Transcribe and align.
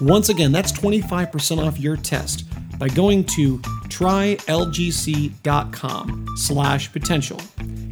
Once 0.00 0.28
again, 0.30 0.50
that's 0.52 0.72
25% 0.72 1.64
off 1.64 1.78
your 1.78 1.96
test 1.96 2.44
by 2.78 2.88
going 2.88 3.22
to 3.24 3.58
trylgc.com 3.88 4.46
slash 6.36 6.90
potential 6.92 7.40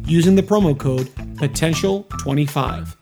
using 0.05 0.35
the 0.35 0.41
promo 0.41 0.77
code 0.77 1.07
potential25. 1.35 2.95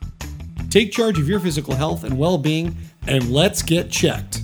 Take 0.70 0.92
charge 0.92 1.18
of 1.18 1.30
your 1.30 1.40
physical 1.40 1.74
health 1.74 2.04
and 2.04 2.18
well-being 2.18 2.76
and 3.08 3.32
let's 3.32 3.62
get 3.62 3.90
checked. 3.90 4.42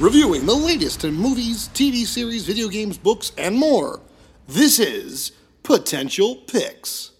Reviewing 0.00 0.46
the 0.46 0.54
latest 0.54 1.04
in 1.04 1.12
movies, 1.12 1.68
TV 1.74 2.06
series, 2.06 2.46
video 2.46 2.68
games, 2.68 2.96
books, 2.96 3.32
and 3.36 3.54
more. 3.54 4.00
This 4.48 4.78
is 4.78 5.32
Potential 5.62 6.36
Picks. 6.36 7.10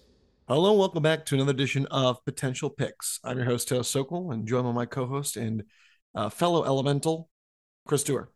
Hello, 0.47 0.73
welcome 0.73 1.03
back 1.03 1.23
to 1.27 1.35
another 1.35 1.51
edition 1.51 1.85
of 1.91 2.25
Potential 2.25 2.71
Picks. 2.71 3.19
I'm 3.23 3.37
your 3.37 3.45
host, 3.45 3.67
Taylor 3.67 3.83
Sokol, 3.83 4.31
and 4.31 4.47
joined 4.47 4.65
by 4.65 4.71
my 4.71 4.87
co-host 4.87 5.37
and 5.37 5.63
uh, 6.15 6.29
fellow 6.29 6.63
elemental, 6.63 7.29
Chris 7.87 8.03
Dewar. 8.03 8.29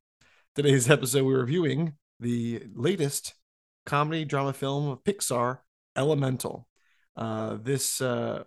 Today's 0.53 0.91
episode, 0.91 1.25
we're 1.25 1.39
reviewing 1.39 1.93
the 2.19 2.67
latest 2.75 3.33
comedy 3.87 4.25
drama 4.25 4.53
film 4.53 4.89
of 4.89 5.03
Pixar, 5.03 5.57
Elemental. 5.97 6.67
Uh, 7.17 7.57
this 7.59 7.99
uh, 7.99 8.43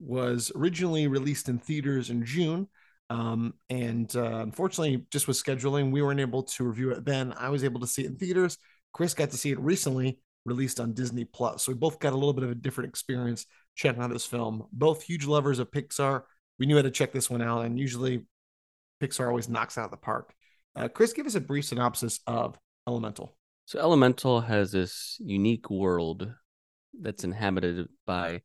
was 0.00 0.50
originally 0.56 1.06
released 1.06 1.50
in 1.50 1.58
theaters 1.58 2.08
in 2.08 2.24
June, 2.24 2.68
um, 3.10 3.54
and 3.68 4.14
uh, 4.16 4.40
unfortunately, 4.40 5.06
just 5.10 5.28
with 5.28 5.42
scheduling, 5.42 5.90
we 5.90 6.02
weren't 6.02 6.20
able 6.20 6.42
to 6.44 6.64
review 6.64 6.90
it 6.90 7.04
then. 7.04 7.34
I 7.36 7.50
was 7.50 7.64
able 7.64 7.80
to 7.80 7.86
see 7.86 8.02
it 8.02 8.08
in 8.08 8.16
theaters. 8.16 8.58
Chris 8.92 9.14
got 9.14 9.30
to 9.30 9.36
see 9.36 9.50
it 9.50 9.60
recently, 9.60 10.20
released 10.44 10.80
on 10.80 10.94
Disney 10.94 11.24
Plus. 11.24 11.64
So 11.64 11.72
we 11.72 11.78
both 11.78 11.98
got 11.98 12.12
a 12.12 12.16
little 12.16 12.32
bit 12.32 12.44
of 12.44 12.50
a 12.50 12.54
different 12.54 12.88
experience 12.88 13.46
checking 13.74 14.02
out 14.02 14.10
this 14.10 14.26
film. 14.26 14.66
Both 14.72 15.02
huge 15.02 15.26
lovers 15.26 15.58
of 15.58 15.70
Pixar. 15.70 16.22
We 16.58 16.66
knew 16.66 16.76
how 16.76 16.82
to 16.82 16.90
check 16.90 17.12
this 17.12 17.28
one 17.28 17.42
out, 17.42 17.64
and 17.64 17.78
usually 17.78 18.26
Pixar 19.02 19.28
always 19.28 19.48
knocks 19.48 19.76
out 19.76 19.86
of 19.86 19.90
the 19.90 19.96
park. 19.96 20.32
Uh, 20.76 20.88
Chris, 20.88 21.12
give 21.12 21.26
us 21.26 21.34
a 21.34 21.40
brief 21.40 21.66
synopsis 21.66 22.20
of 22.26 22.58
Elemental. 22.86 23.36
So 23.66 23.78
Elemental 23.78 24.40
has 24.42 24.72
this 24.72 25.16
unique 25.20 25.70
world 25.70 26.30
that's 27.00 27.24
inhabited 27.24 27.88
by 28.06 28.42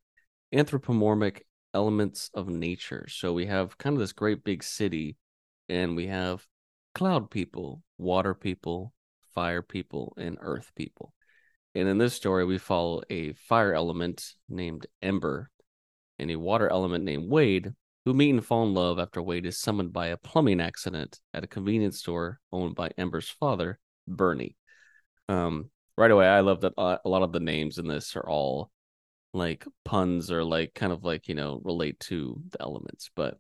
anthropomorphic 0.53 1.45
elements 1.74 2.30
of 2.34 2.50
nature. 2.50 3.07
So 3.09 3.34
we 3.34 3.46
have 3.46 3.78
kind 3.78 3.96
of 3.96 4.00
this 4.00 4.13
great 4.13 4.44
big 4.44 4.63
city 4.63 5.18
and 5.68 5.96
we 5.96 6.07
have 6.07 6.46
cloud 6.96 7.30
people, 7.30 7.84
water 7.97 8.34
people, 8.34 8.94
fire 9.34 9.62
people, 9.62 10.13
and 10.18 10.38
earth 10.41 10.72
people. 10.75 11.13
And 11.75 11.88
in 11.88 11.97
this 11.97 12.13
story, 12.13 12.46
we 12.46 12.58
follow 12.58 13.02
a 13.09 13.34
fire 13.34 13.74
element 13.74 14.34
named 14.50 14.88
Ember 15.02 15.52
and 16.18 16.31
a 16.31 16.35
water 16.35 16.68
element 16.68 17.03
named 17.03 17.29
Wade, 17.29 17.74
who 18.06 18.13
meet 18.13 18.31
and 18.31 18.46
fall 18.46 18.63
in 18.63 18.74
love 18.74 19.00
after 19.00 19.22
Wade 19.22 19.46
is 19.46 19.59
summoned 19.59 19.94
by 19.94 20.08
a 20.08 20.18
plumbing 20.18 20.59
accident 20.59 21.19
at 21.34 21.44
a 21.44 21.47
convenience 21.47 22.00
store 22.00 22.40
owned 22.52 22.75
by 22.75 22.90
Ember's 22.97 23.29
father, 23.29 23.79
Bernie. 24.08 24.58
Um, 25.29 25.69
right 25.96 26.12
away, 26.12 26.28
I 26.28 26.40
love 26.40 26.62
that 26.62 26.74
uh, 26.78 26.97
a 27.06 27.09
lot 27.09 27.22
of 27.22 27.31
the 27.31 27.40
names 27.40 27.78
in 27.78 27.88
this 27.88 28.16
are 28.16 28.28
all 28.28 28.72
like 29.34 29.66
puns 29.85 30.31
or 30.31 30.44
like 30.44 30.73
kind 30.73 30.91
of 30.91 31.03
like 31.03 31.28
you 31.28 31.35
know 31.35 31.62
relate 31.63 32.00
to 32.00 32.41
the 32.50 32.62
elements 32.62 33.12
but 33.16 33.38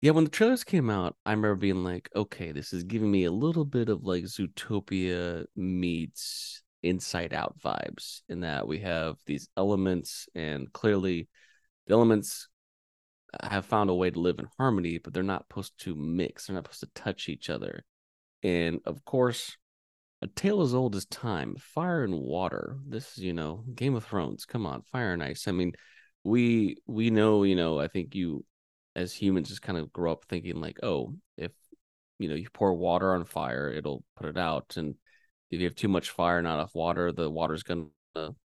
yeah 0.00 0.10
when 0.10 0.24
the 0.24 0.30
trailers 0.30 0.64
came 0.64 0.90
out 0.90 1.16
i 1.24 1.30
remember 1.30 1.54
being 1.54 1.84
like 1.84 2.10
okay 2.16 2.50
this 2.50 2.72
is 2.72 2.82
giving 2.82 3.10
me 3.10 3.24
a 3.24 3.30
little 3.32 3.64
bit 3.64 3.88
of 3.88 4.04
like 4.04 4.24
zootopia 4.24 5.44
meets 5.54 6.62
inside 6.82 7.32
out 7.32 7.58
vibes 7.60 8.20
in 8.28 8.40
that 8.40 8.66
we 8.66 8.80
have 8.80 9.16
these 9.26 9.48
elements 9.56 10.28
and 10.34 10.72
clearly 10.72 11.28
the 11.86 11.94
elements 11.94 12.48
have 13.42 13.66
found 13.66 13.90
a 13.90 13.94
way 13.94 14.10
to 14.10 14.20
live 14.20 14.38
in 14.38 14.48
harmony 14.58 14.98
but 14.98 15.12
they're 15.12 15.22
not 15.22 15.44
supposed 15.48 15.72
to 15.78 15.94
mix 15.94 16.46
they're 16.46 16.54
not 16.54 16.64
supposed 16.64 16.80
to 16.80 17.02
touch 17.02 17.28
each 17.28 17.50
other. 17.50 17.84
And 18.42 18.80
of 18.84 19.04
course 19.04 19.56
a 20.24 20.26
tale 20.28 20.62
as 20.62 20.74
old 20.74 20.96
as 20.96 21.04
time 21.04 21.54
fire 21.60 22.02
and 22.02 22.14
water. 22.14 22.78
This 22.88 23.12
is 23.12 23.18
you 23.18 23.34
know 23.34 23.62
game 23.74 23.94
of 23.94 24.04
thrones. 24.04 24.46
Come 24.46 24.66
on 24.66 24.82
fire 24.82 25.12
and 25.12 25.22
ice. 25.22 25.46
I 25.46 25.52
mean 25.52 25.72
we 26.24 26.78
we 26.86 27.10
know 27.10 27.42
you 27.42 27.54
know 27.54 27.78
i 27.78 27.86
think 27.86 28.14
you 28.14 28.42
as 28.96 29.12
humans 29.12 29.50
just 29.50 29.60
kind 29.60 29.76
of 29.76 29.92
grow 29.92 30.10
up 30.10 30.24
thinking 30.24 30.58
like 30.58 30.78
oh 30.82 31.14
if 31.36 31.52
you 32.18 32.28
know 32.28 32.34
you 32.34 32.48
pour 32.54 32.72
water 32.72 33.14
on 33.14 33.24
fire 33.24 33.70
it'll 33.70 34.02
put 34.16 34.26
it 34.26 34.38
out. 34.38 34.76
And 34.78 34.94
if 35.50 35.60
you 35.60 35.66
have 35.66 35.74
too 35.74 35.88
much 35.88 36.10
fire 36.10 36.40
not 36.40 36.54
enough 36.54 36.74
water 36.74 37.12
the 37.12 37.30
water's 37.30 37.62
gonna 37.62 37.88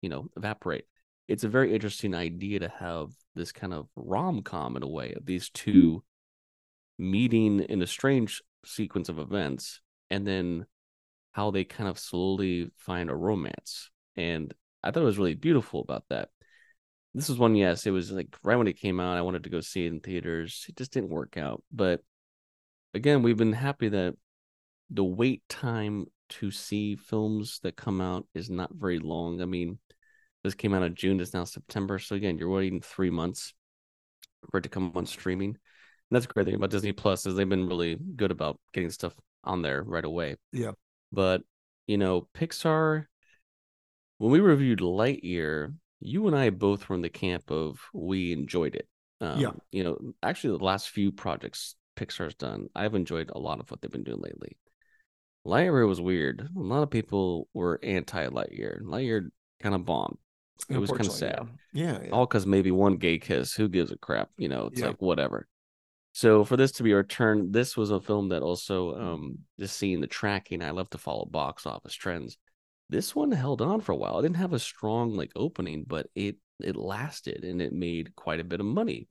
you 0.01 0.09
know 0.09 0.27
evaporate. 0.35 0.85
It's 1.27 1.45
a 1.45 1.49
very 1.49 1.73
interesting 1.73 2.13
idea 2.13 2.59
to 2.59 2.73
have 2.79 3.11
this 3.35 3.53
kind 3.53 3.73
of 3.73 3.87
rom-com 3.95 4.75
in 4.75 4.83
a 4.83 4.87
way 4.89 5.13
of 5.13 5.25
these 5.25 5.49
two 5.49 6.03
meeting 6.97 7.61
in 7.61 7.81
a 7.81 7.87
strange 7.87 8.41
sequence 8.65 9.07
of 9.07 9.17
events 9.17 9.79
and 10.09 10.27
then 10.27 10.65
how 11.31 11.51
they 11.51 11.63
kind 11.63 11.89
of 11.89 11.99
slowly 11.99 12.71
find 12.77 13.09
a 13.09 13.15
romance. 13.15 13.89
And 14.15 14.53
I 14.83 14.91
thought 14.91 15.03
it 15.03 15.05
was 15.05 15.17
really 15.17 15.35
beautiful 15.35 15.81
about 15.81 16.03
that. 16.09 16.29
This 17.13 17.29
was 17.29 17.37
one, 17.37 17.55
yes, 17.55 17.85
it 17.85 17.91
was 17.91 18.11
like 18.11 18.35
right 18.43 18.55
when 18.55 18.67
it 18.67 18.79
came 18.79 18.99
out, 18.99 19.17
I 19.17 19.21
wanted 19.21 19.43
to 19.43 19.49
go 19.49 19.61
see 19.61 19.85
it 19.85 19.91
in 19.91 19.99
theaters. 19.99 20.65
It 20.69 20.77
just 20.77 20.93
didn't 20.93 21.09
work 21.09 21.37
out. 21.37 21.63
But 21.71 22.01
again, 22.93 23.21
we've 23.21 23.37
been 23.37 23.53
happy 23.53 23.89
that 23.89 24.15
the 24.89 25.03
wait 25.03 25.43
time 25.49 26.05
to 26.29 26.51
see 26.51 26.95
films 26.95 27.59
that 27.63 27.75
come 27.75 27.99
out 27.99 28.25
is 28.33 28.49
not 28.49 28.71
very 28.73 28.99
long. 28.99 29.41
I 29.41 29.45
mean, 29.45 29.79
this 30.43 30.55
came 30.55 30.73
out 30.73 30.83
in 30.83 30.95
June, 30.95 31.19
it's 31.19 31.33
now 31.33 31.43
September. 31.43 31.99
So 31.99 32.15
again, 32.15 32.37
you're 32.37 32.49
waiting 32.49 32.81
three 32.81 33.09
months 33.09 33.53
for 34.49 34.57
it 34.57 34.61
to 34.61 34.69
come 34.69 34.91
on 34.95 35.05
streaming. 35.05 35.49
And 35.49 35.57
that's 36.09 36.25
the 36.25 36.33
great 36.33 36.45
thing 36.45 36.55
about 36.55 36.71
Disney 36.71 36.93
Plus 36.93 37.25
is 37.25 37.35
they've 37.35 37.47
been 37.47 37.67
really 37.67 37.97
good 38.15 38.31
about 38.31 38.59
getting 38.73 38.89
stuff 38.89 39.13
on 39.43 39.61
there 39.61 39.83
right 39.83 40.03
away. 40.03 40.37
Yeah. 40.51 40.71
But 41.11 41.41
you 41.87 41.97
know, 41.97 42.27
Pixar. 42.33 43.05
When 44.17 44.31
we 44.31 44.39
reviewed 44.39 44.79
Lightyear, 44.79 45.73
you 45.99 46.27
and 46.27 46.35
I 46.35 46.51
both 46.51 46.87
were 46.87 46.95
in 46.95 47.01
the 47.01 47.09
camp 47.09 47.49
of 47.49 47.79
we 47.91 48.31
enjoyed 48.33 48.75
it. 48.75 48.87
Um, 49.19 49.39
Yeah. 49.39 49.51
You 49.71 49.83
know, 49.83 50.13
actually, 50.21 50.57
the 50.57 50.63
last 50.63 50.89
few 50.89 51.11
projects 51.11 51.75
Pixar's 51.95 52.35
done, 52.35 52.67
I've 52.75 52.93
enjoyed 52.95 53.31
a 53.33 53.39
lot 53.39 53.59
of 53.59 53.69
what 53.71 53.81
they've 53.81 53.91
been 53.91 54.03
doing 54.03 54.21
lately. 54.21 54.57
Lightyear 55.45 55.87
was 55.87 55.99
weird. 55.99 56.47
A 56.55 56.59
lot 56.59 56.83
of 56.83 56.91
people 56.91 57.47
were 57.53 57.79
anti 57.81 58.27
Lightyear. 58.27 58.81
Lightyear 58.83 59.29
kind 59.59 59.73
of 59.75 59.85
bombed. 59.85 60.17
It 60.69 60.77
was 60.77 60.91
kind 60.91 61.07
of 61.07 61.11
sad 61.11 61.47
Yeah. 61.73 61.93
yeah, 61.93 62.03
yeah. 62.03 62.09
all 62.11 62.27
because 62.27 62.45
maybe 62.45 62.69
one 62.69 62.97
gay 62.97 63.17
kiss. 63.17 63.53
Who 63.55 63.67
gives 63.67 63.91
a 63.91 63.97
crap? 63.97 64.29
You 64.37 64.49
know, 64.49 64.67
it's 64.67 64.79
Yeah. 64.79 64.87
like 64.87 65.01
whatever. 65.01 65.47
So 66.13 66.43
for 66.43 66.57
this 66.57 66.73
to 66.73 66.83
be 66.83 66.93
returned, 66.93 67.53
this 67.53 67.77
was 67.77 67.89
a 67.91 68.01
film 68.01 68.29
that 68.29 68.41
also 68.43 68.95
um 68.95 69.39
just 69.59 69.77
seeing 69.77 70.01
the 70.01 70.07
tracking. 70.07 70.61
I 70.61 70.71
love 70.71 70.89
to 70.91 70.97
follow 70.97 71.25
box 71.25 71.65
office 71.65 71.93
trends. 71.95 72.37
This 72.89 73.15
one 73.15 73.31
held 73.31 73.61
on 73.61 73.81
for 73.81 73.93
a 73.93 73.95
while. 73.97 74.19
It 74.19 74.23
didn't 74.23 74.35
have 74.37 74.53
a 74.53 74.59
strong 74.59 75.15
like 75.15 75.31
opening, 75.35 75.85
but 75.87 76.07
it 76.15 76.37
it 76.59 76.75
lasted 76.75 77.43
and 77.43 77.61
it 77.61 77.73
made 77.73 78.15
quite 78.15 78.39
a 78.39 78.43
bit 78.43 78.59
of 78.59 78.65
money, 78.65 79.07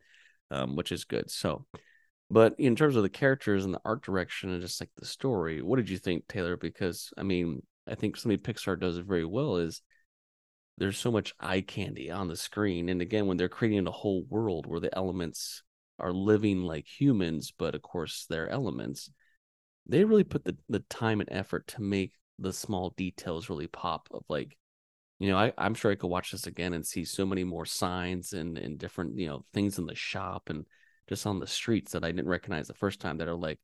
um, 0.51 0.77
which 0.77 0.93
is 0.93 1.05
good. 1.05 1.31
So 1.31 1.67
But 2.31 2.55
in 2.59 2.77
terms 2.77 2.97
of 2.97 3.03
the 3.03 3.09
characters 3.09 3.65
and 3.65 3.75
the 3.75 3.81
art 3.85 4.03
direction 4.03 4.51
and 4.51 4.61
just 4.63 4.81
like 4.81 4.91
the 4.97 5.07
story, 5.07 5.63
what 5.63 5.77
did 5.77 5.89
you 5.89 5.99
think, 5.99 6.29
Taylor? 6.29 6.57
Because 6.57 7.13
I 7.19 7.23
mean, 7.25 7.63
I 7.89 7.95
think 7.97 8.17
something 8.17 8.39
Pixar 8.39 8.79
does 8.79 8.99
it 8.99 9.07
very 9.07 9.25
well 9.25 9.57
is 9.57 9.83
there's 10.79 10.99
so 10.99 11.11
much 11.11 11.35
eye 11.41 11.61
candy 11.63 12.11
on 12.11 12.29
the 12.29 12.37
screen. 12.37 12.89
And 12.89 13.03
again, 13.03 13.27
when 13.27 13.37
they're 13.37 13.49
creating 13.49 13.87
a 13.87 13.91
whole 13.91 14.25
world 14.29 14.67
where 14.67 14.81
the 14.81 14.97
elements 14.97 15.63
are 16.01 16.13
living 16.13 16.63
like 16.63 16.87
humans, 16.87 17.53
but 17.57 17.75
of 17.75 17.83
course 17.83 18.27
they're 18.29 18.49
elements, 18.49 19.11
they 19.87 20.05
really 20.05 20.25
put 20.25 20.45
the, 20.45 20.57
the 20.69 20.81
time 20.81 21.21
and 21.21 21.31
effort 21.33 21.67
to 21.69 21.83
make 21.83 22.13
the 22.39 22.53
small 22.53 22.91
details 22.97 23.49
really 23.49 23.67
pop 23.67 24.09
of 24.13 24.23
like, 24.29 24.57
you 25.19 25.29
know, 25.29 25.37
I, 25.37 25.53
I'm 25.59 25.75
sure 25.75 25.91
I 25.91 25.97
could 25.97 26.09
watch 26.09 26.33
this 26.33 26.47
again 26.47 26.73
and 26.73 26.87
see 26.87 27.05
so 27.05 27.27
many 27.27 27.45
more 27.45 27.67
signs 27.67 28.33
and, 28.33 28.57
and 28.57 28.79
different, 28.79 29.19
you 29.19 29.27
know, 29.27 29.45
things 29.53 29.79
in 29.79 29.87
the 29.87 29.95
shop 29.95 30.49
and 30.49 30.65
just 31.09 31.27
on 31.27 31.39
the 31.39 31.47
streets 31.47 31.93
that 31.93 32.05
I 32.05 32.13
didn't 32.13 32.29
recognize 32.29 32.69
the 32.69 32.75
first 32.75 33.01
time 33.01 33.19
that 33.19 33.29
are 33.29 33.35
like, 33.35 33.59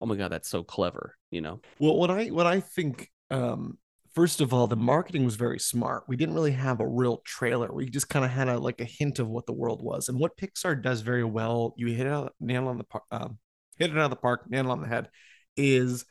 oh 0.00 0.06
my 0.06 0.16
God, 0.16 0.32
that's 0.32 0.48
so 0.48 0.62
clever, 0.62 1.16
you 1.30 1.40
know? 1.40 1.60
Well, 1.78 1.96
what 1.96 2.10
I 2.10 2.26
what 2.26 2.46
I 2.46 2.60
think 2.60 3.10
um 3.30 3.78
first 4.14 4.40
of 4.40 4.52
all, 4.52 4.66
the 4.66 4.76
marketing 4.76 5.24
was 5.24 5.36
very 5.36 5.58
smart. 5.58 6.04
We 6.08 6.16
didn't 6.16 6.34
really 6.34 6.52
have 6.52 6.80
a 6.80 6.86
real 6.86 7.18
trailer. 7.24 7.72
We 7.72 7.88
just 7.88 8.08
kind 8.08 8.24
of 8.24 8.30
had 8.30 8.48
a 8.48 8.58
like 8.58 8.80
a 8.80 8.84
hint 8.84 9.18
of 9.18 9.28
what 9.28 9.46
the 9.46 9.52
world 9.52 9.82
was. 9.82 10.08
And 10.08 10.18
what 10.18 10.36
Pixar 10.36 10.80
does 10.82 11.00
very 11.00 11.24
well, 11.24 11.74
you 11.76 11.88
hit 11.88 12.06
it 12.06 12.12
out, 12.12 12.34
nail 12.40 12.68
on 12.68 12.78
the 12.78 12.84
park, 12.84 13.04
um, 13.10 13.38
hit 13.78 13.90
it 13.90 13.98
out 13.98 14.04
of 14.04 14.10
the 14.10 14.16
park, 14.16 14.50
nail 14.50 14.70
on 14.70 14.80
the 14.80 14.88
head, 14.88 15.08
is 15.56 16.04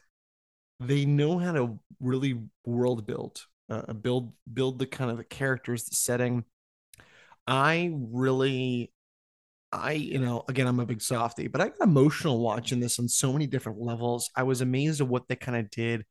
they 0.80 1.06
know 1.06 1.38
how 1.38 1.51
to 1.53 1.80
really 2.00 2.42
world 2.65 3.06
build, 3.06 3.45
uh, 3.69 3.94
build 3.94 4.33
build 4.51 4.80
the 4.80 4.88
kind 4.88 5.12
of 5.12 5.18
the 5.18 5.24
characters, 5.24 5.86
the 5.86 5.95
setting. 5.95 6.44
I 7.48 7.92
really 7.94 8.92
I, 9.74 9.94
you 9.94 10.19
know, 10.19 10.44
again, 10.50 10.68
I'm 10.68 10.80
a 10.81 10.86
big 10.86 11.01
softy, 11.01 11.48
but 11.48 11.62
I 11.62 11.69
got 11.69 11.88
emotional 11.88 12.39
watching 12.42 12.80
this 12.81 13.00
on 13.00 13.07
so 13.07 13.31
many 13.31 13.48
different 13.48 13.80
levels. 13.80 14.30
I 14.36 14.44
was 14.44 14.59
amazed 14.62 15.00
at 15.00 15.07
what 15.07 15.27
they 15.30 15.36
kind 15.38 15.57
of 15.57 15.69
did 15.69 16.06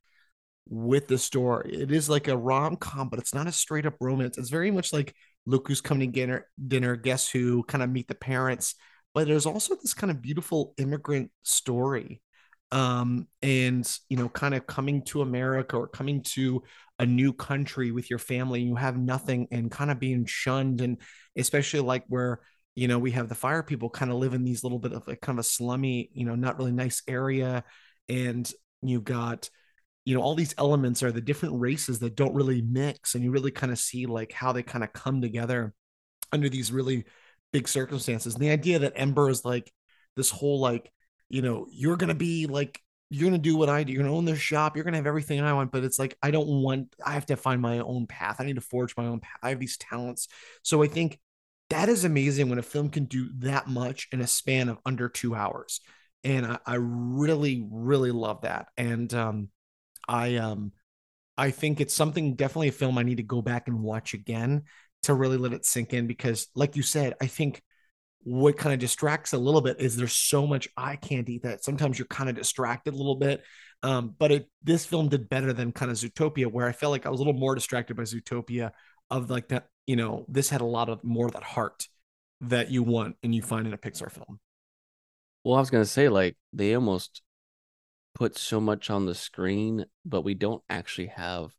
with 0.69 1.07
the 1.07 1.17
story. 1.17 1.73
It 1.73 1.91
is 1.91 2.09
like 2.09 2.27
a 2.27 2.37
rom 2.37 2.77
com, 2.77 3.09
but 3.09 3.19
it's 3.19 3.33
not 3.33 3.47
a 3.47 3.51
straight 3.51 3.85
up 3.85 3.95
romance. 3.99 4.37
It's 4.37 4.49
very 4.49 4.71
much 4.71 4.93
like 4.93 5.13
look 5.45 5.67
who's 5.67 5.81
coming 5.81 6.11
to 6.11 6.19
dinner, 6.19 6.47
dinner, 6.67 6.95
guess 6.95 7.29
who, 7.29 7.63
kind 7.63 7.83
of 7.83 7.89
meet 7.89 8.07
the 8.07 8.15
parents. 8.15 8.75
But 9.13 9.27
there's 9.27 9.45
also 9.45 9.75
this 9.75 9.93
kind 9.93 10.11
of 10.11 10.21
beautiful 10.21 10.73
immigrant 10.77 11.31
story. 11.43 12.21
Um, 12.71 13.27
and 13.41 13.85
you 14.07 14.15
know, 14.15 14.29
kind 14.29 14.55
of 14.55 14.65
coming 14.65 15.01
to 15.05 15.21
America 15.21 15.75
or 15.75 15.87
coming 15.87 16.23
to 16.23 16.63
a 16.99 17.05
new 17.05 17.33
country 17.33 17.91
with 17.91 18.09
your 18.09 18.19
family, 18.19 18.61
you 18.61 18.75
have 18.75 18.97
nothing 18.97 19.47
and 19.51 19.69
kind 19.69 19.91
of 19.91 19.99
being 19.99 20.25
shunned, 20.25 20.79
and 20.79 20.97
especially 21.35 21.81
like 21.81 22.05
where 22.07 22.39
you 22.75 22.87
know 22.87 22.97
we 22.99 23.11
have 23.11 23.27
the 23.27 23.35
fire 23.35 23.63
people 23.63 23.89
kind 23.89 24.09
of 24.09 24.17
live 24.17 24.33
in 24.33 24.45
these 24.45 24.63
little 24.63 24.79
bit 24.79 24.93
of 24.93 25.05
like 25.05 25.19
kind 25.19 25.37
of 25.37 25.43
a 25.43 25.47
slummy, 25.47 26.09
you 26.13 26.25
know, 26.25 26.35
not 26.35 26.57
really 26.57 26.71
nice 26.71 27.01
area, 27.09 27.65
and 28.07 28.49
you've 28.81 29.03
got 29.03 29.49
you 30.05 30.15
know 30.15 30.21
all 30.21 30.35
these 30.35 30.55
elements 30.57 31.03
are 31.03 31.11
the 31.11 31.21
different 31.21 31.59
races 31.59 31.99
that 31.99 32.15
don't 32.15 32.33
really 32.33 32.61
mix 32.61 33.13
and 33.15 33.23
you 33.23 33.31
really 33.31 33.51
kind 33.51 33.71
of 33.71 33.79
see 33.79 34.05
like 34.05 34.31
how 34.31 34.51
they 34.51 34.63
kind 34.63 34.83
of 34.83 34.93
come 34.93 35.21
together 35.21 35.73
under 36.31 36.49
these 36.49 36.71
really 36.71 37.05
big 37.51 37.67
circumstances. 37.67 38.33
And 38.33 38.43
the 38.43 38.49
idea 38.49 38.79
that 38.79 38.93
ember 38.95 39.29
is 39.29 39.45
like 39.45 39.71
this 40.15 40.29
whole 40.29 40.59
like 40.59 40.91
you 41.29 41.41
know 41.41 41.67
you're 41.71 41.97
gonna 41.97 42.13
be 42.15 42.47
like 42.47 42.79
you're 43.09 43.29
gonna 43.29 43.37
do 43.37 43.57
what 43.57 43.69
i 43.69 43.83
do. 43.83 43.91
You're 43.91 44.03
gonna 44.03 44.15
own 44.15 44.25
this 44.25 44.39
shop. 44.39 44.75
You're 44.75 44.85
gonna 44.85 44.97
have 44.97 45.07
everything 45.07 45.41
i 45.41 45.53
want. 45.53 45.71
But 45.71 45.83
it's 45.83 45.99
like 45.99 46.17
i 46.21 46.31
don't 46.31 46.47
want 46.47 46.95
i 47.05 47.13
have 47.13 47.25
to 47.27 47.37
find 47.37 47.61
my 47.61 47.79
own 47.79 48.07
path. 48.07 48.37
I 48.39 48.45
need 48.45 48.55
to 48.55 48.61
forge 48.61 48.95
my 48.97 49.05
own 49.05 49.19
path. 49.19 49.39
I 49.43 49.49
have 49.49 49.59
these 49.59 49.77
talents. 49.77 50.27
So 50.63 50.83
i 50.83 50.87
think 50.87 51.19
that 51.69 51.87
is 51.87 52.03
amazing 52.03 52.49
when 52.49 52.59
a 52.59 52.63
film 52.63 52.89
can 52.89 53.05
do 53.05 53.29
that 53.39 53.67
much 53.67 54.09
in 54.11 54.19
a 54.19 54.27
span 54.27 54.67
of 54.67 54.77
under 54.85 55.07
two 55.07 55.35
hours. 55.35 55.81
And 56.23 56.45
i, 56.45 56.59
I 56.65 56.75
really 56.79 57.65
really 57.69 58.11
love 58.11 58.41
that. 58.41 58.67
And 58.77 59.13
um 59.13 59.49
I 60.11 60.35
um 60.35 60.73
I 61.37 61.51
think 61.51 61.79
it's 61.79 61.93
something 61.93 62.35
definitely 62.35 62.67
a 62.67 62.73
film 62.73 62.97
I 62.97 63.03
need 63.03 63.17
to 63.17 63.23
go 63.23 63.41
back 63.41 63.67
and 63.67 63.81
watch 63.81 64.13
again 64.13 64.63
to 65.03 65.13
really 65.13 65.37
let 65.37 65.53
it 65.53 65.65
sink 65.65 65.93
in 65.93 66.05
because 66.05 66.47
like 66.53 66.75
you 66.75 66.83
said, 66.83 67.15
I 67.21 67.27
think 67.27 67.63
what 68.23 68.57
kind 68.57 68.73
of 68.73 68.79
distracts 68.79 69.33
a 69.33 69.37
little 69.37 69.61
bit 69.61 69.79
is 69.79 69.95
there's 69.95 70.13
so 70.13 70.45
much 70.45 70.67
eye 70.77 70.97
candy 70.97 71.39
that 71.39 71.63
sometimes 71.63 71.97
you're 71.97 72.05
kind 72.07 72.29
of 72.29 72.35
distracted 72.35 72.93
a 72.93 72.97
little 72.97 73.15
bit. 73.15 73.41
Um, 73.81 74.13
but 74.19 74.31
it 74.31 74.49
this 74.61 74.85
film 74.85 75.07
did 75.07 75.29
better 75.29 75.53
than 75.53 75.71
kind 75.71 75.89
of 75.89 75.97
Zootopia, 75.97 76.51
where 76.51 76.67
I 76.67 76.73
felt 76.73 76.91
like 76.91 77.05
I 77.05 77.09
was 77.09 77.19
a 77.19 77.23
little 77.23 77.39
more 77.39 77.55
distracted 77.55 77.95
by 77.95 78.03
Zootopia 78.03 78.71
of 79.09 79.29
like 79.29 79.47
that, 79.47 79.67
you 79.87 79.95
know, 79.95 80.25
this 80.27 80.49
had 80.49 80.61
a 80.61 80.65
lot 80.65 80.89
of 80.89 81.03
more 81.03 81.25
of 81.25 81.33
that 81.33 81.43
heart 81.43 81.87
that 82.41 82.69
you 82.69 82.83
want 82.83 83.15
and 83.23 83.33
you 83.33 83.41
find 83.41 83.65
in 83.65 83.73
a 83.73 83.77
Pixar 83.77 84.11
film. 84.11 84.39
Well, 85.43 85.55
I 85.55 85.59
was 85.59 85.71
gonna 85.71 85.85
say, 85.85 86.09
like, 86.09 86.35
they 86.53 86.75
almost 86.75 87.23
put 88.21 88.37
so 88.37 88.61
much 88.61 88.91
on 88.91 89.07
the 89.07 89.15
screen, 89.15 89.83
but 90.05 90.21
we 90.21 90.35
don't 90.35 90.61
actually 90.69 91.07
have 91.07 91.55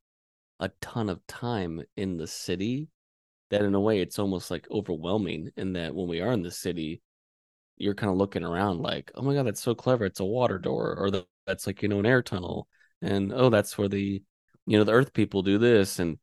a 0.60 0.70
ton 0.80 1.08
of 1.08 1.26
time 1.26 1.82
in 1.96 2.18
the 2.18 2.26
city 2.28 2.88
that 3.50 3.62
in 3.62 3.74
a 3.74 3.80
way 3.80 3.98
it's 3.98 4.16
almost 4.16 4.48
like 4.48 4.70
overwhelming 4.70 5.50
in 5.56 5.72
that 5.72 5.92
when 5.92 6.06
we 6.06 6.20
are 6.20 6.30
in 6.30 6.42
the 6.42 6.52
city 6.52 7.02
you're 7.78 7.96
kind 7.96 8.12
of 8.12 8.16
looking 8.16 8.44
around 8.44 8.78
like 8.78 9.10
oh 9.16 9.22
my 9.22 9.34
god 9.34 9.44
that's 9.44 9.60
so 9.60 9.74
clever 9.74 10.04
it's 10.04 10.20
a 10.20 10.24
water 10.24 10.56
door 10.56 10.94
or 10.96 11.10
the, 11.10 11.26
that's 11.48 11.66
like 11.66 11.82
you 11.82 11.88
know 11.88 11.98
an 11.98 12.06
air 12.06 12.22
tunnel 12.22 12.68
and 13.00 13.32
oh 13.32 13.50
that's 13.50 13.76
where 13.76 13.88
the 13.88 14.22
you 14.66 14.78
know 14.78 14.84
the 14.84 14.92
earth 14.92 15.12
people 15.12 15.42
do 15.42 15.58
this 15.58 15.98
and 15.98 16.16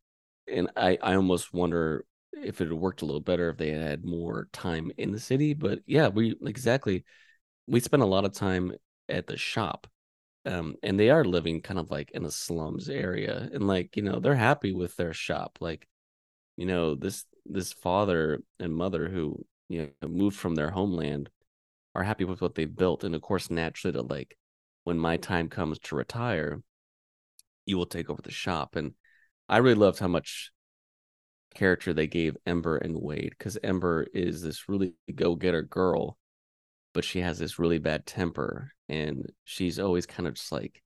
and 0.47 0.69
i 0.77 0.97
i 1.03 1.15
almost 1.15 1.53
wonder 1.53 2.05
if 2.31 2.61
it 2.61 2.69
had 2.69 2.73
worked 2.73 3.01
a 3.01 3.05
little 3.05 3.19
better 3.19 3.49
if 3.49 3.57
they 3.57 3.71
had 3.71 4.05
more 4.05 4.47
time 4.53 4.89
in 4.97 5.11
the 5.11 5.19
city 5.19 5.53
but 5.53 5.79
yeah 5.85 6.07
we 6.07 6.33
exactly 6.45 7.03
we 7.67 7.81
spent 7.81 8.01
a 8.01 8.05
lot 8.05 8.23
of 8.23 8.31
time 8.31 8.71
at 9.09 9.27
the 9.27 9.35
shop 9.35 9.85
um 10.45 10.75
and 10.83 10.99
they 10.99 11.09
are 11.09 11.25
living 11.25 11.61
kind 11.61 11.79
of 11.79 11.91
like 11.91 12.11
in 12.11 12.25
a 12.25 12.31
slums 12.31 12.89
area 12.89 13.49
and 13.53 13.67
like 13.67 13.95
you 13.97 14.03
know 14.03 14.19
they're 14.19 14.35
happy 14.35 14.71
with 14.71 14.95
their 14.95 15.13
shop 15.13 15.57
like 15.59 15.87
you 16.57 16.65
know 16.65 16.95
this 16.95 17.25
this 17.45 17.73
father 17.73 18.39
and 18.59 18.73
mother 18.73 19.09
who 19.09 19.45
you 19.67 19.91
know 20.01 20.07
moved 20.07 20.37
from 20.37 20.55
their 20.55 20.71
homeland 20.71 21.29
are 21.95 22.03
happy 22.03 22.25
with 22.25 22.41
what 22.41 22.55
they've 22.55 22.75
built 22.75 23.03
and 23.03 23.15
of 23.15 23.21
course 23.21 23.49
naturally 23.49 23.93
to 23.93 24.01
like 24.01 24.37
when 24.83 24.97
my 24.97 25.17
time 25.17 25.49
comes 25.49 25.79
to 25.79 25.95
retire 25.95 26.61
you 27.65 27.77
will 27.77 27.85
take 27.85 28.09
over 28.09 28.21
the 28.21 28.31
shop 28.31 28.75
and 28.75 28.93
i 29.47 29.57
really 29.57 29.75
loved 29.75 29.99
how 29.99 30.07
much 30.07 30.51
character 31.55 31.93
they 31.93 32.07
gave 32.07 32.37
ember 32.45 32.77
and 32.77 32.95
wade 33.01 33.33
because 33.37 33.57
ember 33.63 34.05
is 34.13 34.41
this 34.41 34.69
really 34.69 34.93
go-getter 35.15 35.63
girl 35.63 36.17
but 36.93 37.03
she 37.03 37.19
has 37.19 37.39
this 37.39 37.59
really 37.59 37.77
bad 37.77 38.05
temper 38.05 38.71
and 38.87 39.31
she's 39.43 39.79
always 39.79 40.05
kind 40.05 40.27
of 40.27 40.33
just 40.33 40.51
like 40.51 40.81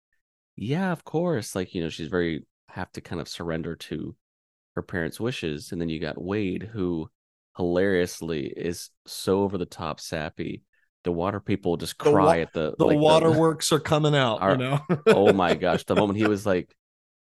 yeah 0.55 0.91
of 0.91 1.03
course 1.03 1.55
like 1.55 1.73
you 1.73 1.81
know 1.81 1.89
she's 1.89 2.07
very 2.07 2.45
have 2.69 2.91
to 2.91 3.01
kind 3.01 3.21
of 3.21 3.27
surrender 3.27 3.75
to 3.75 4.15
her 4.75 4.81
parents 4.81 5.19
wishes 5.19 5.71
and 5.71 5.79
then 5.79 5.89
you 5.89 5.99
got 5.99 6.21
wade 6.21 6.69
who 6.73 7.09
hilariously 7.57 8.47
is 8.47 8.89
so 9.05 9.41
over 9.41 9.57
the 9.57 9.65
top 9.65 9.99
sappy. 9.99 10.63
The 11.03 11.11
water 11.11 11.39
people 11.39 11.75
just 11.75 11.97
cry 11.97 12.11
the 12.11 12.15
wa- 12.15 12.31
at 12.31 12.53
the 12.53 12.75
the 12.77 12.85
like 12.85 12.97
waterworks 12.99 13.71
are 13.71 13.79
coming 13.79 14.15
out 14.15 14.41
Are- 14.41 14.51
you 14.53 14.57
know? 14.57 14.79
Oh 15.07 15.33
my 15.33 15.53
gosh 15.55 15.83
the 15.83 15.95
moment 15.95 16.17
he 16.17 16.27
was 16.27 16.45
like 16.45 16.73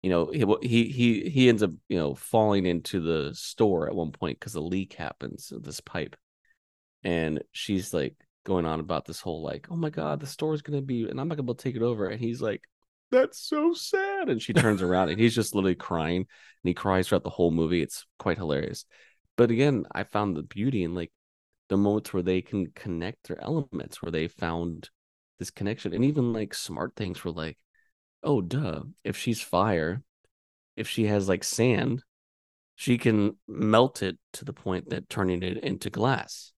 you 0.02 0.10
know 0.10 0.30
he 0.30 0.44
he 0.62 0.84
he, 0.88 1.30
he 1.30 1.48
ends 1.48 1.62
up 1.62 1.70
you 1.88 1.98
know 1.98 2.14
falling 2.14 2.66
into 2.66 3.00
the 3.00 3.34
store 3.34 3.86
at 3.88 3.94
one 3.94 4.12
point 4.12 4.38
because 4.38 4.54
a 4.54 4.60
leak 4.60 4.94
happens 4.94 5.52
of 5.52 5.62
this 5.62 5.80
pipe 5.80 6.16
and 7.02 7.42
she's 7.50 7.94
like 7.94 8.14
going 8.44 8.66
on 8.66 8.80
about 8.80 9.04
this 9.04 9.20
whole 9.20 9.42
like 9.42 9.66
oh 9.70 9.76
my 9.76 9.90
god 9.90 10.20
the 10.20 10.26
store's 10.26 10.62
gonna 10.62 10.82
be 10.82 11.08
and 11.08 11.20
i'm 11.20 11.28
not 11.28 11.36
gonna 11.36 11.44
be 11.44 11.46
able 11.46 11.54
to 11.54 11.62
take 11.62 11.76
it 11.76 11.82
over 11.82 12.08
and 12.08 12.20
he's 12.20 12.42
like 12.42 12.62
that's 13.10 13.38
so 13.38 13.74
sad 13.74 14.28
and 14.28 14.40
she 14.40 14.52
turns 14.52 14.82
around 14.82 15.10
and 15.10 15.20
he's 15.20 15.34
just 15.34 15.54
literally 15.54 15.74
crying 15.74 16.16
and 16.16 16.26
he 16.64 16.74
cries 16.74 17.08
throughout 17.08 17.22
the 17.22 17.30
whole 17.30 17.50
movie 17.50 17.82
it's 17.82 18.06
quite 18.18 18.38
hilarious. 18.38 18.86
But 19.36 19.50
again 19.50 19.84
i 19.92 20.02
found 20.02 20.36
the 20.36 20.42
beauty 20.42 20.82
in 20.82 20.94
like 20.94 21.12
the 21.68 21.76
moments 21.76 22.12
where 22.12 22.22
they 22.22 22.42
can 22.42 22.66
connect 22.74 23.28
their 23.28 23.40
elements 23.40 24.02
where 24.02 24.12
they 24.12 24.28
found 24.28 24.90
this 25.38 25.50
connection 25.50 25.94
and 25.94 26.04
even 26.04 26.32
like 26.32 26.54
smart 26.54 26.94
things 26.96 27.22
were 27.24 27.30
like 27.30 27.58
oh 28.22 28.40
duh 28.40 28.82
if 29.04 29.16
she's 29.16 29.40
fire 29.40 30.02
if 30.76 30.88
she 30.88 31.06
has 31.06 31.28
like 31.28 31.44
sand 31.44 32.02
she 32.74 32.98
can 32.98 33.36
melt 33.46 34.02
it 34.02 34.18
to 34.32 34.44
the 34.44 34.52
point 34.52 34.90
that 34.90 35.08
turning 35.08 35.42
it 35.42 35.58
into 35.58 35.90
glass 35.90 36.51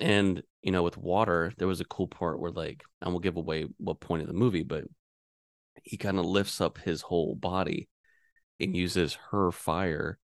and 0.00 0.42
you 0.62 0.72
know 0.72 0.82
with 0.82 0.96
water 0.96 1.52
there 1.58 1.68
was 1.68 1.80
a 1.80 1.86
cool 1.86 2.06
part 2.06 2.40
where 2.40 2.50
like 2.50 2.82
i 3.00 3.08
won't 3.08 3.22
give 3.22 3.36
away 3.36 3.66
what 3.78 4.00
point 4.00 4.22
of 4.22 4.28
the 4.28 4.34
movie 4.34 4.62
but 4.62 4.84
he 5.82 5.96
kind 5.96 6.18
of 6.18 6.24
lifts 6.24 6.60
up 6.60 6.78
his 6.78 7.02
whole 7.02 7.34
body 7.34 7.88
and 8.60 8.76
uses 8.76 9.18
her 9.30 9.50
fire 9.50 10.18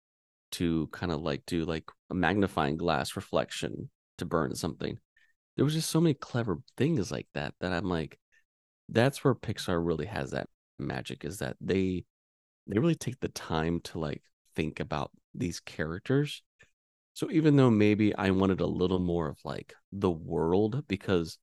to 0.52 0.88
kind 0.92 1.12
of 1.12 1.22
like 1.22 1.44
do 1.46 1.64
like 1.64 1.84
a 2.10 2.14
magnifying 2.14 2.76
glass 2.76 3.16
reflection 3.16 3.90
to 4.18 4.24
burn 4.24 4.54
something. 4.54 4.98
There 5.56 5.64
was 5.64 5.74
just 5.74 5.90
so 5.90 6.00
many 6.00 6.14
clever 6.14 6.58
things 6.76 7.10
like 7.10 7.28
that 7.34 7.54
that 7.60 7.72
i'm 7.72 7.88
like 7.88 8.18
that's 8.90 9.24
where 9.24 9.34
pixar 9.34 9.84
really 9.84 10.06
has 10.06 10.32
that 10.32 10.48
magic 10.78 11.24
is 11.24 11.38
that 11.38 11.56
they 11.60 12.04
they 12.66 12.78
really 12.78 12.94
take 12.94 13.18
the 13.20 13.28
time 13.28 13.80
to 13.80 13.98
like 13.98 14.22
think 14.54 14.80
about 14.80 15.10
these 15.34 15.60
characters 15.60 16.42
so 17.16 17.30
even 17.30 17.56
though 17.56 17.70
maybe 17.70 18.14
I 18.14 18.30
wanted 18.30 18.60
a 18.60 18.66
little 18.66 18.98
more 18.98 19.26
of 19.30 19.38
like 19.42 19.72
the 19.90 20.10
world 20.10 20.86
because 20.86 21.38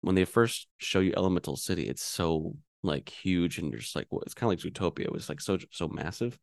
when 0.00 0.14
they 0.14 0.24
first 0.24 0.68
show 0.78 1.00
you 1.00 1.12
Elemental 1.14 1.54
City, 1.54 1.86
it's 1.86 2.02
so 2.02 2.56
like 2.82 3.10
huge 3.10 3.58
and 3.58 3.70
you're 3.70 3.80
just 3.80 3.94
like, 3.94 4.06
well, 4.10 4.22
it's 4.22 4.32
kind 4.32 4.50
of 4.50 4.58
like 4.58 4.72
Zootopia. 4.72 5.04
It 5.04 5.12
was 5.12 5.28
like 5.28 5.42
so 5.42 5.58
so 5.70 5.86
massive. 5.86 6.38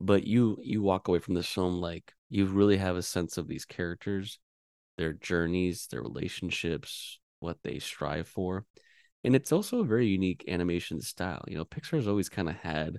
But 0.00 0.26
you 0.26 0.56
you 0.62 0.80
walk 0.80 1.08
away 1.08 1.18
from 1.18 1.34
this 1.34 1.46
film 1.46 1.74
like 1.74 2.10
you 2.30 2.46
really 2.46 2.78
have 2.78 2.96
a 2.96 3.02
sense 3.02 3.36
of 3.36 3.48
these 3.48 3.66
characters, 3.66 4.38
their 4.96 5.12
journeys, 5.12 5.86
their 5.90 6.00
relationships, 6.00 7.18
what 7.40 7.58
they 7.62 7.80
strive 7.80 8.26
for. 8.26 8.64
And 9.24 9.36
it's 9.36 9.52
also 9.52 9.80
a 9.80 9.84
very 9.84 10.06
unique 10.06 10.46
animation 10.48 11.02
style. 11.02 11.44
You 11.48 11.58
know, 11.58 11.66
Pixar's 11.66 12.08
always 12.08 12.30
kind 12.30 12.48
of 12.48 12.56
had 12.56 12.98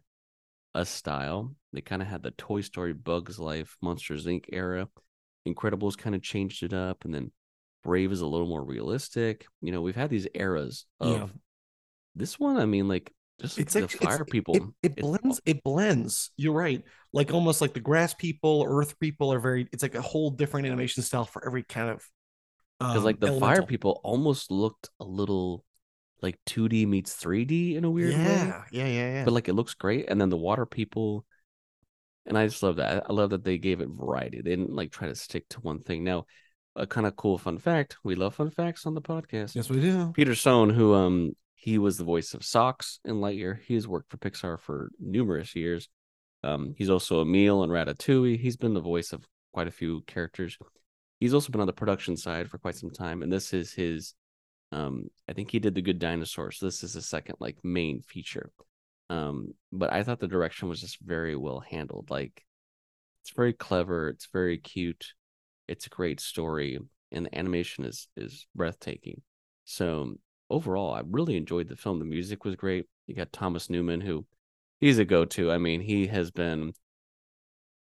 a 0.76 0.86
style. 0.86 1.56
They 1.74 1.82
kind 1.82 2.04
of 2.04 2.08
had 2.08 2.22
the 2.22 2.32
Toy 2.32 2.62
Story, 2.62 2.94
Bugs 2.94 3.40
Life, 3.40 3.76
Monsters 3.82 4.28
Inc. 4.28 4.46
era. 4.54 4.88
Incredibles 5.48 5.98
kind 5.98 6.16
of 6.16 6.22
changed 6.22 6.62
it 6.62 6.74
up, 6.74 7.06
and 7.06 7.14
then 7.16 7.32
Brave 7.84 8.12
is 8.12 8.22
a 8.22 8.28
little 8.28 8.48
more 8.48 8.64
realistic. 8.64 9.48
You 9.62 9.72
know, 9.72 9.82
we've 9.82 9.96
had 9.96 10.10
these 10.10 10.28
eras 10.36 10.86
of 11.00 11.18
Yeah. 11.18 11.28
this 12.16 12.40
one. 12.40 12.58
I 12.58 12.66
mean, 12.66 12.88
like 12.88 13.12
just 13.42 13.58
It's 13.58 13.74
the 13.74 13.84
actually 13.84 14.06
fire 14.06 14.22
it's, 14.22 14.32
people. 14.32 14.56
It, 14.56 14.64
it 14.84 14.92
it's- 14.98 15.02
blends. 15.02 15.42
It 15.46 15.64
blends. 15.64 16.32
You're 16.38 16.54
right. 16.54 16.84
Like 17.14 17.34
almost 17.34 17.62
like 17.62 17.74
the 17.74 17.80
grass 17.80 18.14
people, 18.14 18.66
earth 18.68 19.00
people 19.00 19.32
are 19.34 19.40
very. 19.40 19.68
It's 19.72 19.84
like 19.84 19.96
a 19.96 20.02
whole 20.02 20.30
different 20.30 20.68
animation 20.68 21.04
style 21.04 21.26
for 21.26 21.46
every 21.46 21.64
kind 21.64 21.90
of. 21.90 22.04
because 22.80 22.98
um, 22.98 23.04
like 23.04 23.20
the 23.20 23.40
fire 23.40 23.64
people 23.64 24.02
almost 24.04 24.52
looked 24.52 24.90
a 25.00 25.06
little 25.06 25.64
like 26.22 26.40
2D 26.46 26.88
meets 26.88 27.16
3D 27.16 27.76
in 27.76 27.84
a 27.84 27.90
weird 27.90 28.14
way. 28.14 28.24
Yeah, 28.24 28.64
yeah, 28.72 28.88
yeah, 28.88 29.14
yeah. 29.14 29.24
But 29.26 29.34
like 29.34 29.48
it 29.48 29.54
looks 29.54 29.74
great. 29.74 30.10
And 30.10 30.20
then 30.20 30.30
the 30.30 30.38
water 30.38 30.66
people, 30.66 31.26
and 32.26 32.38
I 32.38 32.48
just 32.48 32.64
love 32.64 32.78
that. 32.78 33.06
I 33.10 33.14
love 33.14 33.32
that 33.32 33.44
they 33.44 33.58
gave 33.58 33.82
it 33.82 33.90
variety. 33.90 34.42
They 34.42 34.50
didn't 34.50 34.74
like 34.76 34.92
try 34.92 35.08
to 35.08 35.16
stick 35.16 35.48
to 35.50 35.60
one 35.62 35.80
thing. 35.80 36.04
Now, 36.04 36.26
a 36.76 36.88
kind 36.88 37.08
of 37.08 37.16
cool 37.16 37.38
fun 37.38 37.58
fact. 37.58 37.98
We 38.04 38.16
love 38.16 38.36
fun 38.36 38.50
facts 38.50 38.86
on 38.86 38.94
the 38.94 39.02
podcast. 39.02 39.56
yes, 39.56 39.70
we 39.70 39.82
do. 39.82 40.12
Peter 40.14 40.36
Sohn, 40.36 40.70
who 40.70 40.94
um 40.94 41.34
he 41.56 41.78
was 41.78 41.98
the 41.98 42.04
voice 42.04 42.34
of 42.34 42.44
Sox 42.44 43.00
in 43.06 43.16
Lightyear. 43.16 43.60
He's 43.60 43.88
worked 43.88 44.12
for 44.12 44.18
Pixar 44.18 44.60
for 44.60 44.92
numerous 45.00 45.56
years. 45.56 45.90
Um, 46.44 46.76
he's 46.78 46.92
also 46.92 47.22
Emile 47.22 47.64
in 47.64 47.72
Ratatouille. 47.72 48.40
He's 48.40 48.56
been 48.56 48.76
the 48.76 48.82
voice 48.82 49.14
of 49.14 49.26
quite 49.52 49.68
a 49.68 49.72
few 49.72 50.02
characters. 50.02 50.58
He's 51.20 51.34
also 51.34 51.52
been 51.52 51.62
on 51.62 51.68
the 51.68 51.74
production 51.74 52.18
side 52.18 52.50
for 52.50 52.60
quite 52.60 52.76
some 52.76 52.92
time, 52.92 53.24
and 53.24 53.34
this 53.34 53.54
is 53.54 53.74
his. 53.74 54.14
Um, 54.72 55.10
I 55.30 55.34
think 55.34 55.52
he 55.52 55.60
did 55.60 55.76
the 55.76 55.82
Good 55.82 56.00
Dinosaur, 56.00 56.52
so 56.52 56.66
this 56.66 56.84
is 56.84 56.94
the 56.94 57.02
second 57.02 57.36
like 57.40 57.58
main 57.64 58.02
feature. 58.02 58.52
Um, 59.10 59.54
but 59.72 59.94
I 59.94 60.04
thought 60.04 60.20
the 60.20 60.28
direction 60.28 60.68
was 60.68 60.82
just 60.82 61.00
very 61.02 61.36
well 61.36 61.60
handled. 61.60 62.10
Like, 62.10 62.44
it's 63.22 63.32
very 63.36 63.54
clever. 63.54 64.10
It's 64.10 64.28
very 64.32 64.58
cute. 64.58 65.14
It's 65.68 65.86
a 65.86 65.90
great 65.90 66.20
story, 66.20 66.80
and 67.12 67.26
the 67.26 67.38
animation 67.38 67.86
is 67.86 68.08
is 68.18 68.48
breathtaking. 68.56 69.22
So 69.66 70.16
overall, 70.50 70.94
I 70.94 71.02
really 71.06 71.38
enjoyed 71.38 71.68
the 71.68 71.76
film. 71.76 72.00
The 72.00 72.06
music 72.06 72.46
was 72.46 72.56
great. 72.56 72.86
You 73.08 73.16
got 73.16 73.32
Thomas 73.32 73.70
Newman, 73.70 74.02
who 74.02 74.26
he's 74.80 75.00
a 75.00 75.06
go-to. 75.06 75.52
I 75.52 75.58
mean, 75.58 75.82
he 75.82 76.08
has 76.08 76.32
been, 76.32 76.74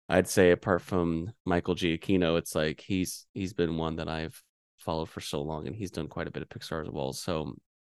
I'd 0.08 0.28
say, 0.28 0.50
apart 0.50 0.82
from 0.82 1.32
Michael 1.44 1.74
Giacchino, 1.74 2.38
it's 2.38 2.54
like 2.54 2.80
he's 2.80 3.26
he's 3.32 3.52
been 3.52 3.76
one 3.76 3.96
that 3.96 4.08
I've 4.08 4.42
followed 4.78 5.08
for 5.08 5.20
so 5.20 5.42
long, 5.42 5.66
and 5.66 5.76
he's 5.76 5.90
done 5.90 6.08
quite 6.08 6.28
a 6.28 6.30
bit 6.30 6.42
of 6.42 6.48
Pixar 6.48 6.82
as 6.82 6.90
well. 6.90 7.12
So 7.12 7.54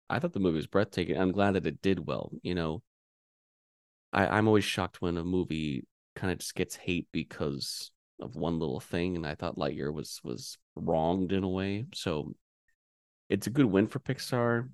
I 0.08 0.18
thought 0.18 0.32
the 0.32 0.40
movie 0.40 0.56
was 0.56 0.66
breathtaking. 0.66 1.18
I'm 1.18 1.32
glad 1.32 1.54
that 1.54 1.66
it 1.66 1.82
did 1.82 2.06
well. 2.06 2.30
You 2.42 2.54
know, 2.54 2.82
I, 4.12 4.26
I'm 4.26 4.48
always 4.48 4.64
shocked 4.64 5.02
when 5.02 5.16
a 5.16 5.24
movie 5.24 5.86
kind 6.16 6.32
of 6.32 6.38
just 6.38 6.54
gets 6.54 6.76
hate 6.76 7.08
because 7.12 7.90
of 8.20 8.36
one 8.36 8.58
little 8.58 8.80
thing, 8.80 9.16
and 9.16 9.26
I 9.26 9.34
thought 9.34 9.58
Lightyear 9.58 9.92
was 9.92 10.20
was 10.24 10.58
wronged 10.74 11.32
in 11.32 11.44
a 11.44 11.48
way. 11.48 11.86
So 11.94 12.34
it's 13.28 13.46
a 13.46 13.50
good 13.50 13.66
win 13.66 13.86
for 13.86 14.00
Pixar. 14.00 14.68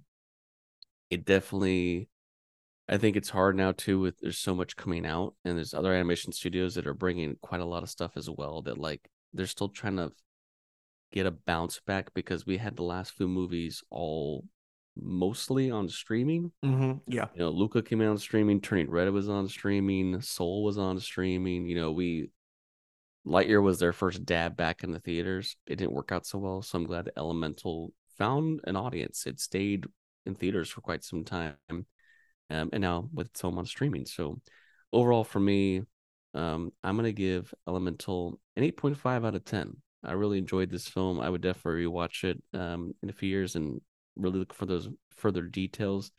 It 1.10 1.24
definitely, 1.24 2.08
I 2.88 2.96
think 2.98 3.16
it's 3.16 3.30
hard 3.30 3.56
now 3.56 3.72
too. 3.72 4.00
With 4.00 4.18
there's 4.20 4.38
so 4.38 4.54
much 4.54 4.76
coming 4.76 5.04
out, 5.06 5.34
and 5.44 5.56
there's 5.56 5.74
other 5.74 5.92
animation 5.92 6.32
studios 6.32 6.74
that 6.76 6.86
are 6.86 6.94
bringing 6.94 7.36
quite 7.42 7.60
a 7.60 7.66
lot 7.66 7.82
of 7.82 7.90
stuff 7.90 8.12
as 8.16 8.30
well. 8.30 8.62
That 8.62 8.78
like 8.78 9.08
they're 9.32 9.46
still 9.46 9.68
trying 9.68 9.96
to 9.96 10.12
get 11.14 11.26
a 11.26 11.30
bounce 11.30 11.80
back 11.86 12.12
because 12.12 12.44
we 12.44 12.58
had 12.58 12.76
the 12.76 12.82
last 12.82 13.12
few 13.12 13.28
movies 13.28 13.82
all 13.88 14.44
mostly 14.96 15.70
on 15.70 15.88
streaming. 15.88 16.50
hmm 16.62 16.94
Yeah, 17.06 17.28
You 17.34 17.40
know, 17.42 17.50
Luca 17.50 17.82
came 17.82 18.02
out 18.02 18.08
on 18.08 18.18
streaming, 18.18 18.60
Turning 18.60 18.90
Red 18.90 19.08
was 19.10 19.28
on 19.28 19.48
streaming, 19.48 20.20
Soul 20.20 20.64
was 20.64 20.76
on 20.76 20.98
streaming. 20.98 21.66
You 21.68 21.76
know, 21.76 21.92
we 21.92 22.30
Lightyear 23.26 23.62
was 23.62 23.78
their 23.78 23.92
first 23.92 24.24
dab 24.26 24.56
back 24.56 24.82
in 24.84 24.90
the 24.90 24.98
theaters. 24.98 25.56
It 25.66 25.76
didn't 25.76 25.94
work 25.94 26.12
out 26.12 26.26
so 26.26 26.38
well, 26.38 26.62
so 26.62 26.78
I'm 26.78 26.84
glad 26.84 27.06
that 27.06 27.16
Elemental 27.16 27.92
found 28.18 28.60
an 28.64 28.76
audience. 28.76 29.26
It 29.26 29.40
stayed 29.40 29.86
in 30.26 30.34
theaters 30.34 30.68
for 30.68 30.80
quite 30.82 31.04
some 31.04 31.24
time, 31.24 31.56
um, 31.70 31.86
and 32.50 32.80
now 32.80 33.08
with 33.14 33.28
its 33.28 33.40
home 33.40 33.58
on 33.58 33.66
streaming. 33.66 34.04
So 34.04 34.40
overall, 34.92 35.24
for 35.24 35.40
me, 35.40 35.82
um, 36.34 36.72
I'm 36.82 36.96
gonna 36.96 37.12
give 37.12 37.54
Elemental 37.66 38.38
an 38.56 38.62
8.5 38.64 39.24
out 39.24 39.34
of 39.34 39.44
10. 39.44 39.76
I 40.04 40.12
really 40.12 40.38
enjoyed 40.38 40.70
this 40.70 40.86
film. 40.86 41.20
I 41.20 41.28
would 41.28 41.40
definitely 41.40 41.84
rewatch 41.84 42.24
it 42.24 42.42
um, 42.52 42.92
in 43.02 43.10
a 43.10 43.12
few 43.14 43.28
years 43.28 43.56
and 43.56 43.80
really 44.16 44.38
look 44.38 44.52
for 44.52 44.66
those 44.66 44.88
further 45.16 45.42
details. 45.42 46.10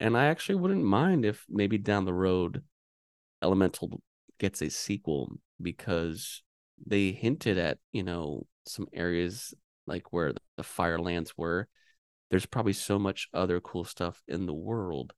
And 0.00 0.16
I 0.16 0.26
actually 0.26 0.56
wouldn't 0.56 0.84
mind 0.84 1.24
if 1.24 1.44
maybe 1.48 1.78
down 1.78 2.04
the 2.04 2.14
road 2.14 2.62
Elemental 3.42 4.00
gets 4.38 4.62
a 4.62 4.70
sequel 4.70 5.32
because 5.60 6.42
they 6.84 7.12
hinted 7.12 7.58
at, 7.58 7.78
you 7.92 8.02
know, 8.02 8.46
some 8.66 8.86
areas 8.92 9.54
like 9.86 10.12
where 10.12 10.32
the 10.56 10.62
Firelands 10.62 11.36
were. 11.36 11.68
There's 12.30 12.46
probably 12.46 12.72
so 12.72 12.98
much 12.98 13.28
other 13.34 13.60
cool 13.60 13.84
stuff 13.84 14.22
in 14.26 14.46
the 14.46 14.54
world 14.54 15.12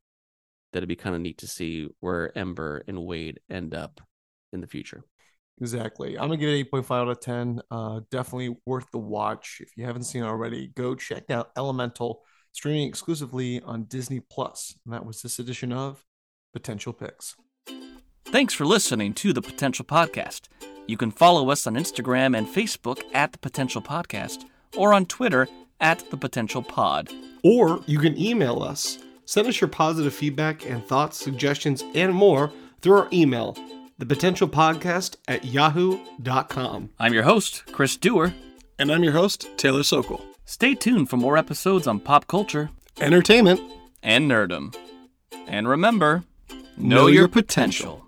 that 0.72 0.78
it'd 0.78 0.88
be 0.88 0.96
kind 0.96 1.14
of 1.14 1.22
neat 1.22 1.38
to 1.38 1.46
see 1.46 1.88
where 2.00 2.36
Ember 2.36 2.82
and 2.88 3.06
Wade 3.06 3.40
end 3.48 3.74
up 3.74 4.00
in 4.52 4.60
the 4.60 4.66
future. 4.66 5.04
Exactly. 5.60 6.18
I'm 6.18 6.28
gonna 6.28 6.36
give 6.36 6.50
it 6.50 6.70
8.5 6.70 6.90
out 6.90 7.08
of 7.08 7.20
10. 7.20 7.60
Uh, 7.70 8.00
definitely 8.10 8.56
worth 8.66 8.90
the 8.90 8.98
watch. 8.98 9.58
If 9.60 9.76
you 9.76 9.84
haven't 9.84 10.04
seen 10.04 10.22
it 10.22 10.26
already, 10.26 10.68
go 10.68 10.94
check 10.94 11.30
out 11.30 11.50
Elemental, 11.56 12.22
streaming 12.52 12.88
exclusively 12.88 13.60
on 13.62 13.84
Disney 13.84 14.20
Plus. 14.20 14.74
And 14.84 14.94
that 14.94 15.04
was 15.04 15.22
this 15.22 15.38
edition 15.38 15.72
of 15.72 16.04
Potential 16.52 16.92
Picks. 16.92 17.36
Thanks 18.26 18.54
for 18.54 18.66
listening 18.66 19.14
to 19.14 19.32
the 19.32 19.42
Potential 19.42 19.84
Podcast. 19.84 20.48
You 20.86 20.96
can 20.96 21.10
follow 21.10 21.50
us 21.50 21.66
on 21.66 21.74
Instagram 21.74 22.36
and 22.36 22.46
Facebook 22.46 23.02
at 23.12 23.32
the 23.32 23.38
Potential 23.38 23.82
Podcast 23.82 24.44
or 24.76 24.92
on 24.92 25.06
Twitter 25.06 25.48
at 25.80 26.10
the 26.10 26.16
Potential 26.16 26.62
Pod. 26.62 27.10
Or 27.42 27.82
you 27.86 27.98
can 27.98 28.18
email 28.18 28.62
us. 28.62 28.98
Send 29.24 29.48
us 29.48 29.60
your 29.60 29.68
positive 29.68 30.14
feedback 30.14 30.68
and 30.68 30.84
thoughts, 30.86 31.16
suggestions, 31.16 31.84
and 31.94 32.14
more 32.14 32.52
through 32.80 32.98
our 32.98 33.08
email, 33.12 33.56
thepotentialpodcast 34.00 35.16
at 35.28 35.44
yahoo.com. 35.44 36.90
I'm 36.98 37.12
your 37.14 37.22
host, 37.24 37.64
Chris 37.72 37.96
Dewar. 37.96 38.34
And 38.78 38.92
I'm 38.92 39.02
your 39.02 39.14
host, 39.14 39.48
Taylor 39.56 39.82
Sokol. 39.82 40.22
Stay 40.44 40.74
tuned 40.74 41.08
for 41.08 41.16
more 41.16 41.36
episodes 41.38 41.86
on 41.86 41.98
pop 42.00 42.26
culture 42.26 42.70
Entertainment. 43.00 43.60
and 44.02 44.30
nerdom. 44.30 44.74
And 45.46 45.68
remember, 45.68 46.24
Know 46.76 46.96
know, 46.96 47.06
your 47.06 47.20
your 47.20 47.28
potential. 47.28 48.05